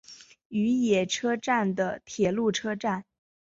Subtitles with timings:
[0.49, 3.05] 与野车站的铁路车站。